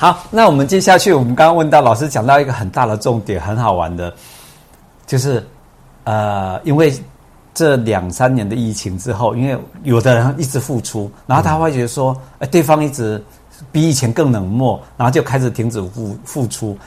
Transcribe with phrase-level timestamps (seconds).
[0.00, 4.14] 好，那我们接下去，我们刚刚问到老师讲到一个很大的重点，很好玩的，
[5.08, 5.44] 就是
[6.04, 6.94] 呃，因为
[7.52, 13.20] 这两三年的疫情之后，因为有的人一直付出，然后他会觉得说，哎、对方一直
[13.72, 16.78] 比以前更冷漠，然后就开始停止付付出。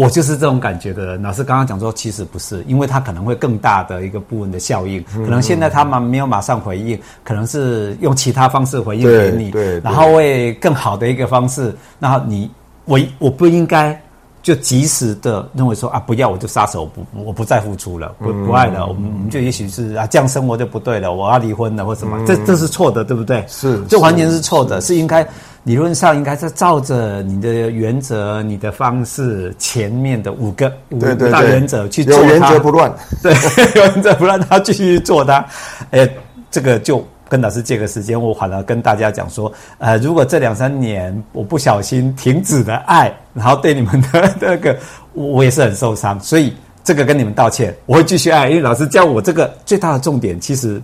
[0.00, 1.20] 我就是这种感觉的人。
[1.20, 5.04] 老师刚刚讲说，其实不是，因为他可能会更大的一个部分的效应。
[5.12, 11.74] 可能现在他们没有马上回应，可能是用其他方式回应给你，对，然后为更好的一个方式。
[11.98, 12.50] 然后你，
[12.86, 14.00] 我我不应该
[14.42, 18.86] 就及时的认为说啊，不要我就撒手，不我不再付出了，不不爱了。
[18.86, 23.44] 我们我们就也许是啊，这样生活就不对了，我要离婚了或什么，这这是错的，对不对？
[23.48, 25.28] 是，这完全是错的，是应该。
[25.64, 30.98] 理论上应该是照着你的原则、你的方式，前面的五个五
[31.30, 32.22] 大原则去做它。
[32.22, 32.90] 有原则不乱，
[33.22, 33.32] 对，
[33.76, 35.44] 有原则不乱，他继续做它。
[35.90, 36.08] 哎，
[36.50, 44.74] 这个就跟老师借个时间，我反而跟大家讲说，呃，如果这两三年我不小心停止了爱，然后对你们的 那个，
[45.12, 50.80] 我也是很受伤，所以这个跟你们道歉，我会继续爱，因为老师教我这个最大的重点，其实。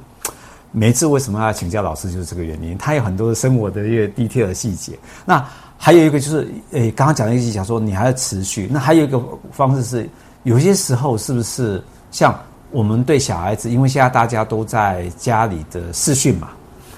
[0.78, 2.76] 每一次为什么要请教老师，就是这个原因。
[2.76, 4.92] 他有很多生活的一个 detail 的细节。
[5.24, 5.42] 那
[5.78, 8.68] 还有一个就是，诶、欸，刚刚讲的一个讲说，你还要持续。
[8.70, 9.18] 那还有一个
[9.50, 10.06] 方式是，
[10.42, 12.38] 有些时候是不是像
[12.72, 16.50] 我们对小孩子，因为现在大家都在家里的视讯嘛，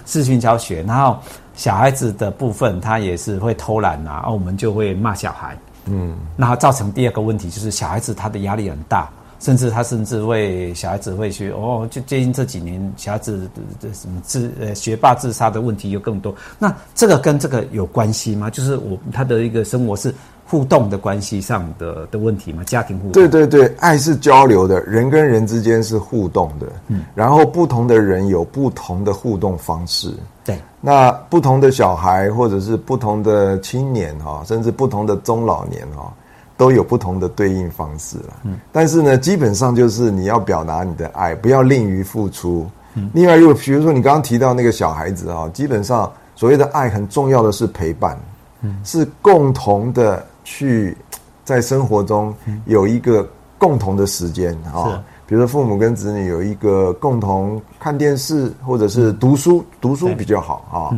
[0.06, 1.16] 视讯教学，然后
[1.54, 9.08] 小孩子的部分他也是会偷懒啊，我们就会骂小孩，嗯，那造成第二个问题就是小孩子他的压力很大。
[9.41, 13.48] 甚至他甚至为小孩子会去哦，就最近这几年小孩子
[13.80, 16.34] 的什么自呃学霸自杀的问题又更多。
[16.58, 18.50] 那这个跟这个有关系吗？
[18.50, 20.12] 就是我他的一个生活是
[20.45, 22.64] 互动的关系上的的问题吗？
[22.64, 23.12] 家庭互动？
[23.12, 26.67] 对对对，爱是交流的，人跟人之间是互动的。
[26.89, 30.12] 嗯，然后不同的人有不同的互动方式。
[30.45, 36.12] 对，那不同的小孩或者是不同的青年哈，甚至不同的中老年哈。
[36.59, 42.69] 都有不同的对应方式了，嗯，但是呢，基本上就是你要表达你的爱，不要吝于付出。
[42.95, 48.18] 嗯，另外，如果比如说你刚刚提到那个小孩子啊，基本上所谓的爱很重要的是陪伴，
[48.63, 50.97] 嗯，是共同的去
[51.45, 52.35] 在生活中
[52.67, 53.27] 有一个
[53.57, 60.91] 共同的时间啊，比如说父母跟子女有一个共同看电视或者是读书，读书比较好啊。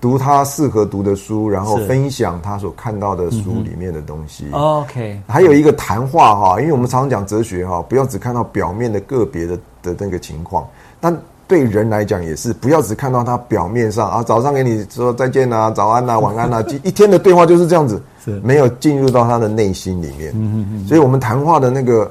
[0.00, 4.46] 嗯读他适合读的书，然后分享他所看到的书里面的东西。
[4.52, 10.66] OK，还有一个谈话哈，因为我们常常讲哲学哈，不要只看到表面的个别的的那个情况。
[11.00, 11.14] 但
[11.46, 20.32] 对人来讲也是，不要只看到他表面上啊，早上给你说再见啊，早安啊， 晚安啊，一天的对话就是这样子，是没有进入到他的内心里面。
[20.34, 20.86] 嗯嗯嗯。
[20.86, 22.10] 所以我们谈话的那个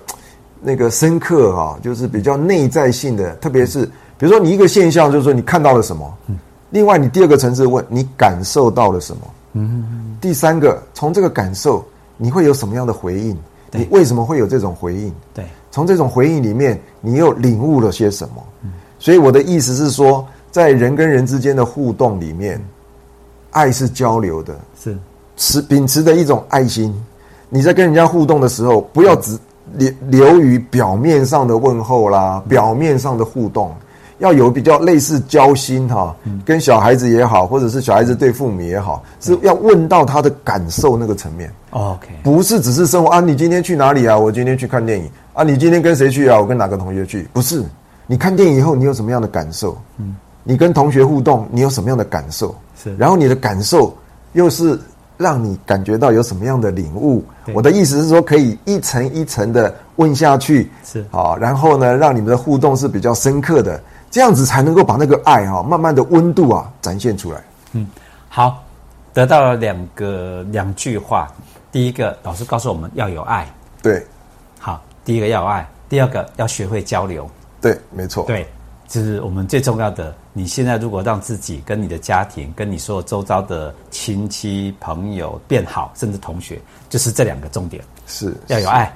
[0.62, 3.84] 那个深刻哈，就是比较内在性的，特别是
[4.20, 6.14] 比如说你一个现象，就是说你看到了什么。
[6.28, 6.38] 嗯
[6.70, 9.22] 另外，你第二个层次问你感受到了什么？
[9.54, 11.84] 嗯，第三个，从这个感受，
[12.18, 13.38] 你会有什么样的回应？
[13.72, 15.14] 你为什么会有这种回应？
[15.34, 18.44] 对，从这种回应里面，你又领悟了些什么？
[18.64, 22.64] 嗯，所以我的意思是说，在人跟人之间的互动里面，
[23.52, 24.98] 爱是交流的，是
[25.38, 26.94] 持秉持的一种爱心。
[27.50, 29.38] 你在跟人家互动的时候，不要只
[29.74, 33.74] 留留于表面上的问候啦，表面上的互动。
[34.20, 36.16] 要有比较类似交心哈，
[36.46, 41.52] 跟小孩子也好，或者是小孩子对父母也好，是要问到他的感受那个层面。
[41.72, 44.18] OK，不是只是生活啊，你今天去哪里啊？
[44.18, 45.44] 我今天去看电影啊。
[45.44, 46.40] 你今天跟谁去啊？
[46.40, 47.28] 我跟哪个同学去？
[47.32, 47.64] 不是，
[48.08, 49.78] 你看电影以后你有什么样的感受？
[49.98, 52.54] 嗯，你跟同学互动你有什么样的感受？
[52.82, 53.96] 是，然后你的感受
[54.34, 54.78] 又是
[55.16, 57.24] 让你感觉到有什么样的领悟？
[57.54, 63.80] 我的意思是说，可以一层一层的问下去，是啊，然后呢，让你们的互动是比较深刻的。
[64.10, 67.44] 这样子才能够把那个爱哈，慢慢的温度啊展现出来。
[67.74, 67.88] 嗯，
[68.28, 68.64] 好，
[69.14, 71.32] 得到了两个两句话。
[71.72, 73.48] 第一个，老师告诉我们要有爱。
[73.84, 74.04] 对，
[74.60, 77.30] 好，第一个要有爱，第二个要学会交流。
[77.62, 78.26] 对，没错。
[78.26, 78.48] 对，
[78.88, 80.16] 这是我们最重要的。
[80.34, 86.60] 你现在如果让自己跟你的家庭、跟你所有周遭的亲戚朋友变好，甚至同学，
[86.90, 87.84] 就是这两个重点。
[88.08, 88.92] 是，要有爱，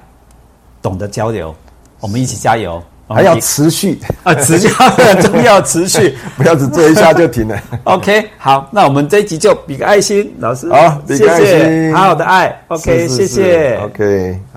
[0.82, 1.54] 懂得交流，
[2.00, 2.82] 我们一起加油。
[3.08, 7.58] 还要持续啊，持续 很重要，持续不要只做一下就停了。
[7.84, 12.60] OK，好，那我们这一集就比个爱心，老师好，比个爱心，谢谢，好好的爱。
[12.68, 13.76] OK，是是是谢谢。
[13.84, 14.52] OK，好。